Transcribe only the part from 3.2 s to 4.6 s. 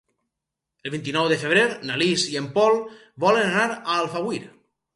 volen anar a Alfauir.